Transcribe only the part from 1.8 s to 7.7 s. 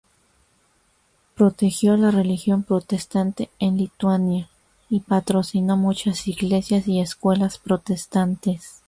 la religión protestante en Lituania y patrocinó muchas iglesias y escuelas